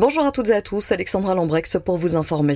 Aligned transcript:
Bonjour 0.00 0.24
à 0.24 0.32
toutes 0.32 0.48
et 0.48 0.54
à 0.54 0.62
tous, 0.62 0.92
Alexandra 0.92 1.34
Lambrex 1.34 1.76
pour 1.84 1.98
vous 1.98 2.16
informer. 2.16 2.54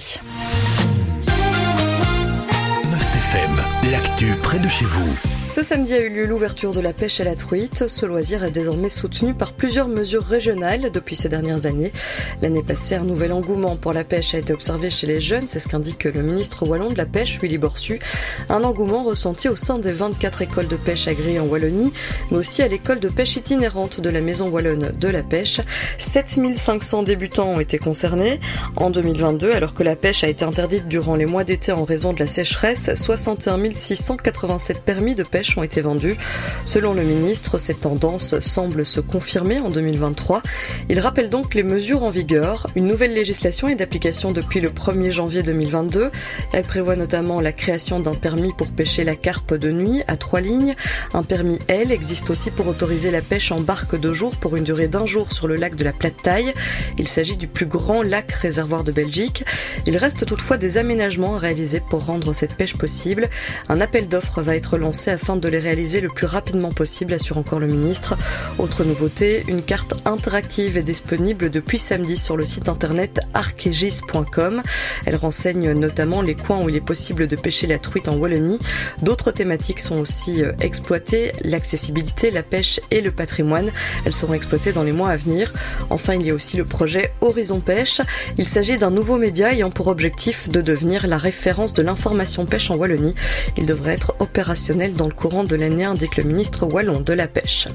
Ce 5.46 5.62
samedi 5.62 5.92
a 5.92 6.00
eu 6.00 6.08
lieu 6.08 6.26
l'ouverture 6.26 6.72
de 6.72 6.80
la 6.80 6.92
pêche 6.92 7.20
à 7.20 7.24
la 7.24 7.36
truite. 7.36 7.86
Ce 7.86 8.06
loisir 8.06 8.42
est 8.42 8.50
désormais 8.50 8.88
soutenu 8.88 9.34
par 9.34 9.52
plusieurs 9.52 9.88
mesures 9.88 10.24
régionales 10.24 10.90
depuis 10.90 11.14
ces 11.14 11.28
dernières 11.28 11.66
années. 11.66 11.92
L'année 12.40 12.62
passée, 12.62 12.94
un 12.94 13.04
nouvel 13.04 13.30
engouement 13.30 13.76
pour 13.76 13.92
la 13.92 14.04
pêche 14.04 14.34
a 14.34 14.38
été 14.38 14.52
observé 14.52 14.88
chez 14.90 15.06
les 15.06 15.20
jeunes, 15.20 15.46
c'est 15.46 15.60
ce 15.60 15.68
qu'indique 15.68 16.04
le 16.04 16.22
ministre 16.22 16.66
wallon 16.66 16.88
de 16.88 16.96
la 16.96 17.04
pêche, 17.04 17.38
Willy 17.40 17.58
Borsu. 17.58 18.00
Un 18.48 18.64
engouement 18.64 19.04
ressenti 19.04 19.48
au 19.48 19.54
sein 19.54 19.78
des 19.78 19.92
24 19.92 20.42
écoles 20.42 20.66
de 20.66 20.76
pêche 20.76 21.08
agréées 21.08 21.38
en 21.38 21.44
Wallonie, 21.44 21.92
mais 22.30 22.38
aussi 22.38 22.62
à 22.62 22.68
l'école 22.68 22.98
de 22.98 23.08
pêche 23.08 23.36
itinérante 23.36 24.00
de 24.00 24.10
la 24.10 24.22
Maison 24.22 24.48
Wallonne 24.48 24.92
de 24.98 25.08
la 25.08 25.22
pêche. 25.22 25.60
7500 25.98 27.02
débutants 27.02 27.50
ont 27.50 27.60
été 27.60 27.78
concernés. 27.78 28.40
En 28.76 28.90
2022, 28.90 29.52
alors 29.52 29.74
que 29.74 29.84
la 29.84 29.94
pêche 29.94 30.24
a 30.24 30.28
été 30.28 30.44
interdite 30.44 30.88
durant 30.88 31.14
les 31.14 31.26
mois 31.26 31.44
d'été 31.44 31.70
en 31.70 31.84
raison 31.84 32.12
de 32.12 32.18
la 32.18 32.26
sécheresse, 32.26 32.94
61 32.94 33.58
687 33.74 34.82
permis 34.82 35.14
de 35.14 35.22
pêche 35.22 35.33
ont 35.56 35.62
été 35.62 35.80
vendus. 35.80 36.16
Selon 36.64 36.94
le 36.94 37.02
ministre, 37.02 37.58
cette 37.58 37.80
tendance 37.80 38.38
semble 38.40 38.86
se 38.86 39.00
confirmer 39.00 39.58
en 39.58 39.68
2023. 39.68 40.42
Il 40.88 41.00
rappelle 41.00 41.28
donc 41.28 41.54
les 41.54 41.64
mesures 41.64 42.04
en 42.04 42.10
vigueur. 42.10 42.68
Une 42.76 42.86
nouvelle 42.86 43.14
législation 43.14 43.66
est 43.68 43.74
d'application 43.74 44.30
depuis 44.30 44.60
le 44.60 44.68
1er 44.68 45.10
janvier 45.10 45.42
2022. 45.42 46.10
Elle 46.52 46.62
prévoit 46.62 46.94
notamment 46.94 47.40
la 47.40 47.52
création 47.52 47.98
d'un 47.98 48.14
permis 48.14 48.52
pour 48.52 48.68
pêcher 48.68 49.02
la 49.02 49.16
carpe 49.16 49.54
de 49.54 49.72
nuit 49.72 50.02
à 50.06 50.16
trois 50.16 50.40
lignes. 50.40 50.74
Un 51.14 51.24
permis 51.24 51.58
L 51.66 51.90
existe 51.90 52.30
aussi 52.30 52.50
pour 52.50 52.68
autoriser 52.68 53.10
la 53.10 53.20
pêche 53.20 53.50
en 53.50 53.60
barque 53.60 53.98
de 53.98 54.12
jour 54.12 54.36
pour 54.36 54.56
une 54.56 54.64
durée 54.64 54.88
d'un 54.88 55.06
jour 55.06 55.32
sur 55.32 55.48
le 55.48 55.56
lac 55.56 55.74
de 55.74 55.84
la 55.84 55.92
Plate 55.92 56.22
Taille. 56.22 56.54
Il 56.98 57.08
s'agit 57.08 57.36
du 57.36 57.48
plus 57.48 57.66
grand 57.66 58.02
lac 58.02 58.30
réservoir 58.30 58.84
de 58.84 58.92
Belgique. 58.92 59.44
Il 59.86 59.96
reste 59.96 60.26
toutefois 60.26 60.58
des 60.58 60.78
aménagements 60.78 61.36
à 61.36 61.38
réaliser 61.38 61.80
pour 61.80 62.04
rendre 62.04 62.32
cette 62.32 62.56
pêche 62.56 62.76
possible. 62.76 63.28
Un 63.68 63.80
appel 63.80 64.08
d'offres 64.08 64.42
va 64.42 64.54
être 64.54 64.78
lancé 64.78 65.10
afin 65.10 65.23
de 65.24 65.48
les 65.48 65.58
réaliser 65.58 66.02
le 66.02 66.10
plus 66.10 66.26
rapidement 66.26 66.70
possible, 66.70 67.14
assure 67.14 67.38
encore 67.38 67.58
le 67.58 67.66
ministre. 67.66 68.14
Autre 68.58 68.84
nouveauté, 68.84 69.42
une 69.48 69.62
carte 69.62 69.94
interactive 70.04 70.76
est 70.76 70.82
disponible 70.82 71.48
depuis 71.48 71.78
samedi 71.78 72.18
sur 72.18 72.36
le 72.36 72.44
site 72.44 72.68
internet 72.68 73.20
archegis.com. 73.32 74.62
Elle 75.06 75.16
renseigne 75.16 75.72
notamment 75.72 76.20
les 76.20 76.34
coins 76.34 76.62
où 76.62 76.68
il 76.68 76.76
est 76.76 76.82
possible 76.82 77.26
de 77.26 77.36
pêcher 77.36 77.66
la 77.66 77.78
truite 77.78 78.08
en 78.08 78.16
Wallonie. 78.16 78.58
D'autres 79.00 79.30
thématiques 79.30 79.80
sont 79.80 79.96
aussi 79.96 80.44
euh, 80.44 80.52
exploitées, 80.60 81.32
l'accessibilité, 81.42 82.30
la 82.30 82.42
pêche 82.42 82.78
et 82.90 83.00
le 83.00 83.10
patrimoine. 83.10 83.70
Elles 84.04 84.12
seront 84.12 84.34
exploitées 84.34 84.72
dans 84.72 84.84
les 84.84 84.92
mois 84.92 85.08
à 85.08 85.16
venir. 85.16 85.54
Enfin, 85.88 86.14
il 86.14 86.26
y 86.26 86.30
a 86.30 86.34
aussi 86.34 86.58
le 86.58 86.66
projet 86.66 87.14
Horizon 87.22 87.60
Pêche. 87.60 88.02
Il 88.36 88.46
s'agit 88.46 88.76
d'un 88.76 88.90
nouveau 88.90 89.16
média 89.16 89.54
ayant 89.54 89.70
pour 89.70 89.86
objectif 89.86 90.50
de 90.50 90.60
devenir 90.60 91.06
la 91.06 91.16
référence 91.16 91.72
de 91.72 91.82
l'information 91.82 92.44
pêche 92.44 92.70
en 92.70 92.76
Wallonie. 92.76 93.14
Il 93.56 93.64
devrait 93.64 93.94
être 93.94 94.14
opérationnel 94.18 94.92
dans 94.92 95.08
le 95.08 95.13
courant 95.16 95.44
de 95.44 95.56
l'année, 95.56 95.84
indique 95.84 96.16
le 96.16 96.24
ministre 96.24 96.66
wallon 96.66 97.00
de 97.00 97.12
la 97.12 97.26
Pêche. 97.26 97.68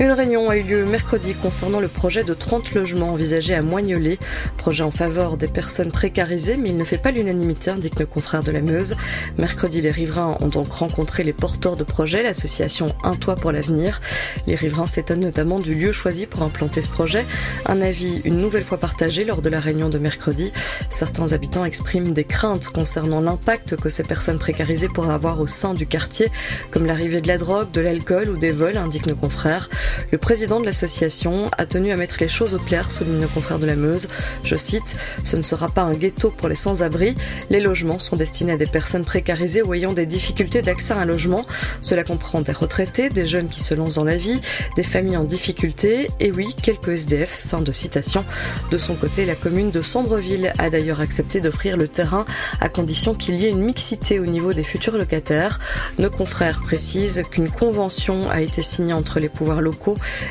Une 0.00 0.12
réunion 0.12 0.48
a 0.48 0.56
eu 0.56 0.62
lieu 0.62 0.86
mercredi 0.86 1.34
concernant 1.34 1.78
le 1.78 1.86
projet 1.86 2.24
de 2.24 2.32
30 2.32 2.72
logements 2.72 3.12
envisagé 3.12 3.54
à 3.54 3.60
Moignolet. 3.60 4.18
Projet 4.56 4.82
en 4.82 4.90
faveur 4.90 5.36
des 5.36 5.46
personnes 5.46 5.92
précarisées, 5.92 6.56
mais 6.56 6.70
il 6.70 6.78
ne 6.78 6.84
fait 6.84 6.96
pas 6.96 7.10
l'unanimité, 7.10 7.70
indique 7.70 8.00
le 8.00 8.06
confrère 8.06 8.42
de 8.42 8.50
la 8.50 8.62
Meuse. 8.62 8.96
Mercredi, 9.36 9.82
les 9.82 9.90
riverains 9.90 10.38
ont 10.40 10.48
donc 10.48 10.72
rencontré 10.72 11.22
les 11.22 11.34
porteurs 11.34 11.76
de 11.76 11.84
projet, 11.84 12.22
l'association 12.22 12.86
Un 13.04 13.14
Toit 13.14 13.36
pour 13.36 13.52
l'avenir. 13.52 14.00
Les 14.46 14.54
riverains 14.54 14.86
s'étonnent 14.86 15.20
notamment 15.20 15.58
du 15.58 15.74
lieu 15.74 15.92
choisi 15.92 16.24
pour 16.24 16.44
implanter 16.44 16.80
ce 16.80 16.88
projet. 16.88 17.26
Un 17.66 17.82
avis 17.82 18.22
une 18.24 18.38
nouvelle 18.38 18.64
fois 18.64 18.78
partagé 18.78 19.24
lors 19.24 19.42
de 19.42 19.50
la 19.50 19.60
réunion 19.60 19.90
de 19.90 19.98
mercredi. 19.98 20.50
Certains 20.88 21.34
habitants 21.34 21.66
expriment 21.66 22.14
des 22.14 22.24
craintes 22.24 22.68
concernant 22.68 23.20
l'impact 23.20 23.76
que 23.76 23.90
ces 23.90 24.04
personnes 24.04 24.38
précarisées 24.38 24.88
pourraient 24.88 25.12
avoir 25.12 25.40
au 25.40 25.46
sein 25.46 25.74
du 25.74 25.86
quartier, 25.86 26.30
comme 26.70 26.86
l'arrivée 26.86 27.20
de 27.20 27.28
la 27.28 27.36
drogue, 27.36 27.70
de 27.70 27.82
l'alcool 27.82 28.30
ou 28.30 28.38
des 28.38 28.50
vols, 28.50 28.78
indiquent 28.78 29.06
nos 29.06 29.14
confrères. 29.14 29.68
Le 30.10 30.18
président 30.18 30.60
de 30.60 30.66
l'association 30.66 31.46
a 31.56 31.66
tenu 31.66 31.92
à 31.92 31.96
mettre 31.96 32.16
les 32.20 32.28
choses 32.28 32.54
au 32.54 32.58
clair, 32.58 32.90
souligne 32.90 33.20
le 33.20 33.26
confrère 33.26 33.58
de 33.58 33.66
la 33.66 33.76
Meuse. 33.76 34.08
Je 34.44 34.56
cite, 34.56 34.96
ce 35.24 35.36
ne 35.36 35.42
sera 35.42 35.68
pas 35.68 35.82
un 35.82 35.92
ghetto 35.92 36.30
pour 36.30 36.48
les 36.48 36.54
sans-abri. 36.54 37.14
Les 37.48 37.60
logements 37.60 37.98
sont 37.98 38.16
destinés 38.16 38.52
à 38.52 38.56
des 38.56 38.66
personnes 38.66 39.04
précarisées 39.04 39.62
ou 39.62 39.74
ayant 39.74 39.92
des 39.92 40.06
difficultés 40.06 40.62
d'accès 40.62 40.94
à 40.94 40.98
un 40.98 41.04
logement. 41.04 41.46
Cela 41.80 42.04
comprend 42.04 42.40
des 42.40 42.52
retraités, 42.52 43.08
des 43.08 43.26
jeunes 43.26 43.48
qui 43.48 43.62
se 43.62 43.74
lancent 43.74 43.94
dans 43.94 44.04
la 44.04 44.16
vie, 44.16 44.40
des 44.76 44.82
familles 44.82 45.16
en 45.16 45.24
difficulté 45.24 46.08
et 46.20 46.30
oui, 46.32 46.54
quelques 46.62 46.88
SDF. 46.88 47.46
Fin 47.48 47.60
de 47.60 47.72
citation. 47.72 48.24
De 48.70 48.78
son 48.78 48.94
côté, 48.94 49.26
la 49.26 49.34
commune 49.34 49.70
de 49.70 49.80
Sandreville 49.80 50.52
a 50.58 50.70
d'ailleurs 50.70 51.00
accepté 51.00 51.40
d'offrir 51.40 51.76
le 51.76 51.88
terrain 51.88 52.24
à 52.60 52.68
condition 52.68 53.14
qu'il 53.14 53.36
y 53.36 53.46
ait 53.46 53.50
une 53.50 53.62
mixité 53.62 54.20
au 54.20 54.26
niveau 54.26 54.52
des 54.52 54.62
futurs 54.62 54.96
locataires. 54.96 55.58
Nos 55.98 56.10
confrères 56.10 56.60
précisent 56.60 57.22
qu'une 57.30 57.50
convention 57.50 58.28
a 58.30 58.40
été 58.40 58.62
signée 58.62 58.92
entre 58.92 59.20
les 59.20 59.28
pouvoirs 59.28 59.60
locaux 59.60 59.79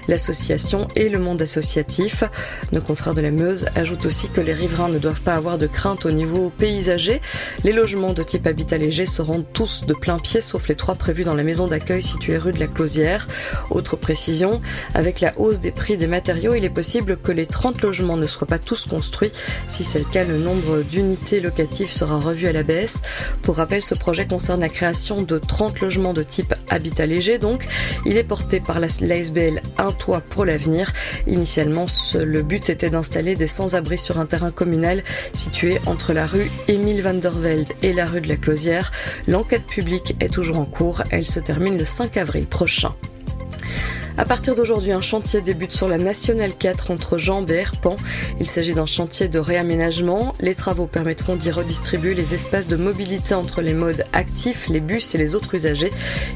l'association 0.07 0.87
et 0.95 1.09
le 1.09 1.19
monde 1.19 1.41
associatif. 1.41 2.23
Nos 2.71 2.81
confrères 2.81 3.15
de 3.15 3.21
la 3.21 3.31
Meuse 3.31 3.65
ajoutent 3.75 4.05
aussi 4.05 4.29
que 4.29 4.41
les 4.41 4.53
riverains 4.53 4.89
ne 4.89 4.99
doivent 4.99 5.21
pas 5.21 5.33
avoir 5.33 5.57
de 5.57 5.67
crainte 5.67 6.05
au 6.05 6.11
niveau 6.11 6.51
paysager. 6.57 7.21
Les 7.63 7.73
logements 7.73 8.13
de 8.13 8.23
type 8.23 8.47
habitat 8.47 8.77
léger 8.77 9.05
seront 9.05 9.43
tous 9.53 9.85
de 9.85 9.93
plein 9.93 10.19
pied 10.19 10.41
sauf 10.41 10.67
les 10.67 10.75
trois 10.75 10.95
prévus 10.95 11.23
dans 11.23 11.35
la 11.35 11.43
maison 11.43 11.67
d'accueil 11.67 12.03
située 12.03 12.37
rue 12.37 12.51
de 12.51 12.59
la 12.59 12.67
Closière. 12.67 13.27
Autre 13.69 13.95
précision, 13.95 14.61
avec 14.93 15.19
la 15.19 15.37
hausse 15.39 15.59
des 15.59 15.71
prix 15.71 15.97
des 15.97 16.07
matériaux, 16.07 16.53
il 16.55 16.63
est 16.63 16.69
possible 16.69 17.17
que 17.17 17.31
les 17.31 17.45
30 17.45 17.81
logements 17.81 18.17
ne 18.17 18.25
soient 18.25 18.47
pas 18.47 18.59
tous 18.59 18.85
construits. 18.85 19.31
Si 19.67 19.83
c'est 19.83 19.99
le 19.99 20.05
cas, 20.05 20.23
le 20.23 20.37
nombre 20.37 20.83
d'unités 20.83 21.41
locatives 21.41 21.91
sera 21.91 22.19
revu 22.19 22.47
à 22.47 22.53
la 22.53 22.63
baisse. 22.63 23.01
Pour 23.41 23.57
rappel, 23.57 23.81
ce 23.81 23.95
projet 23.95 24.27
concerne 24.27 24.61
la 24.61 24.69
création 24.69 25.21
de 25.21 25.37
30 25.37 25.79
logements 25.79 26.13
de 26.13 26.23
type 26.23 26.53
habitat 26.69 27.05
léger, 27.05 27.37
donc 27.37 27.65
il 28.05 28.17
est 28.17 28.23
porté 28.23 28.59
par 28.59 28.79
l'ASBL 28.79 29.28
un 29.77 29.91
toit 29.91 30.21
pour 30.21 30.45
l'avenir. 30.45 30.91
Initialement, 31.27 31.85
le 32.15 32.41
but 32.41 32.69
était 32.69 32.89
d'installer 32.89 33.35
des 33.35 33.47
sans-abri 33.47 33.97
sur 33.97 34.19
un 34.19 34.25
terrain 34.25 34.51
communal 34.51 35.03
situé 35.33 35.79
entre 35.85 36.13
la 36.13 36.25
rue 36.25 36.49
Émile 36.67 37.01
van 37.01 37.13
der 37.13 37.31
Velde 37.31 37.71
et 37.83 37.93
la 37.93 38.05
rue 38.05 38.21
de 38.21 38.27
la 38.27 38.37
Closière. 38.37 38.91
L'enquête 39.27 39.65
publique 39.65 40.15
est 40.19 40.33
toujours 40.33 40.59
en 40.59 40.65
cours. 40.65 41.03
Elle 41.11 41.27
se 41.27 41.39
termine 41.39 41.77
le 41.77 41.85
5 41.85 42.17
avril 42.17 42.45
prochain. 42.45 42.93
À 44.19 44.25
partir 44.25 44.53
d'aujourd'hui, 44.53 44.91
un 44.91 44.99
chantier 44.99 45.39
débute 45.39 45.71
sur 45.71 45.87
la 45.87 45.97
Nationale 45.97 46.53
4 46.53 46.91
entre 46.91 47.17
Jambes 47.17 47.49
et 47.51 47.55
Herpan. 47.55 47.95
Il 48.41 48.49
s'agit 48.49 48.73
d'un 48.73 48.85
chantier 48.85 49.29
de 49.29 49.39
réaménagement. 49.39 50.35
Les 50.41 50.55
travaux 50.55 50.87
permettront 50.87 51.37
d'y 51.37 51.51
redistribuer 51.51 52.13
les 52.15 52.33
espaces 52.33 52.67
de 52.67 52.75
mobilité 52.75 53.33
entre 53.33 53.61
les 53.61 53.73
modes 53.73 54.03
actifs, 54.11 54.67
les 54.67 54.81
bus 54.81 55.15
et 55.15 55.17
les 55.17 55.35
autres 55.35 55.55
usagers. 55.55 55.89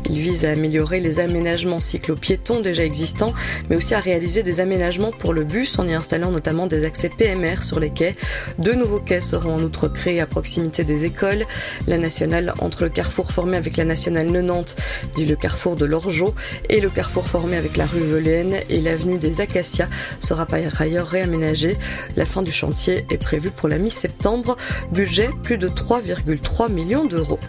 Il 0.05 0.17
vise 0.17 0.45
à 0.45 0.51
améliorer 0.51 1.01
les 1.01 1.19
aménagements 1.19 1.81
cyclo-piétons 1.81 2.61
déjà 2.61 2.85
existants, 2.85 3.33
mais 3.69 3.75
aussi 3.75 3.93
à 3.93 3.99
réaliser 3.99 4.43
des 4.43 4.61
aménagements 4.61 5.11
pour 5.11 5.33
le 5.33 5.43
bus 5.43 5.77
en 5.77 5.85
y 5.85 5.93
installant 5.93 6.31
notamment 6.31 6.67
des 6.67 6.85
accès 6.85 7.09
PMR 7.09 7.63
sur 7.63 7.81
les 7.81 7.89
quais. 7.89 8.15
Deux 8.59 8.75
nouveaux 8.75 9.01
quais 9.01 9.19
seront 9.19 9.55
en 9.55 9.59
outre 9.59 9.89
créés 9.89 10.21
à 10.21 10.25
proximité 10.25 10.85
des 10.85 11.03
écoles. 11.03 11.45
La 11.87 11.97
nationale 11.97 12.53
entre 12.61 12.83
le 12.83 12.89
carrefour 12.89 13.33
formé 13.33 13.57
avec 13.57 13.75
la 13.75 13.83
nationale 13.83 14.31
90, 14.31 14.77
dit 15.17 15.25
le 15.25 15.35
carrefour 15.35 15.75
de 15.75 15.83
l'Orgeau, 15.83 16.33
et 16.69 16.79
le 16.79 16.89
carrefour 16.89 17.27
formé 17.27 17.57
la 17.77 17.85
rue 17.85 17.99
Velaine 17.99 18.59
et 18.69 18.81
l'avenue 18.81 19.17
des 19.17 19.41
Acacias 19.41 19.87
sera 20.19 20.45
par 20.45 20.59
ailleurs 20.79 21.07
réaménagée. 21.07 21.75
La 22.15 22.25
fin 22.25 22.41
du 22.41 22.51
chantier 22.51 23.05
est 23.09 23.17
prévue 23.17 23.51
pour 23.51 23.69
la 23.69 23.77
mi-septembre. 23.77 24.57
Budget 24.91 25.29
plus 25.43 25.57
de 25.57 25.69
3,3 25.69 26.71
millions 26.71 27.05
d'euros. 27.05 27.39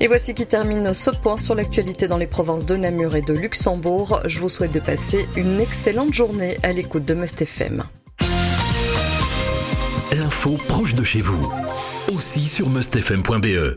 Et 0.00 0.08
voici 0.08 0.34
qui 0.34 0.46
termine 0.46 0.94
ce 0.94 1.10
point 1.10 1.36
sur 1.36 1.54
l'actualité 1.54 2.08
dans 2.08 2.16
les 2.16 2.26
provinces 2.26 2.66
de 2.66 2.76
Namur 2.76 3.14
et 3.16 3.22
de 3.22 3.34
Luxembourg. 3.34 4.20
Je 4.24 4.40
vous 4.40 4.48
souhaite 4.48 4.72
de 4.72 4.80
passer 4.80 5.26
une 5.36 5.60
excellente 5.60 6.14
journée 6.14 6.56
à 6.62 6.72
l'écoute 6.72 7.04
de 7.04 7.14
Must 7.14 7.42
FM. 7.42 7.84
L'info 10.12 10.58
proche 10.68 10.94
de 10.94 11.04
chez 11.04 11.20
vous, 11.20 11.40
aussi 12.12 12.40
sur 12.40 12.68
mustfm.be. 12.70 13.76